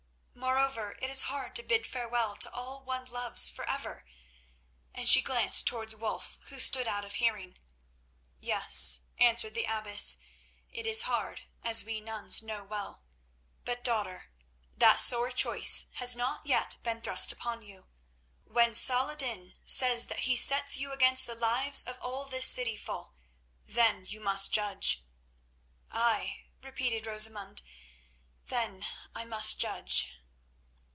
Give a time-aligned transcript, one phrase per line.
[0.33, 4.05] Moreover, it is hard to bid farewell to all one loves forever,"
[4.91, 7.59] and she glanced towards Wulf, who stood out of hearing.
[8.39, 10.17] "Yes," answered the abbess,
[10.71, 13.03] "it is hard, as we nuns know well.
[13.65, 14.31] But, daughter,
[14.77, 17.87] that sore choice has not yet been thrust upon you.
[18.43, 23.13] When Saladin says that he sets you against the lives of all this cityful,
[23.63, 25.03] then you must judge."
[25.91, 27.61] "Ay," repeated Rosamund,
[28.47, 30.13] "then I—must judge."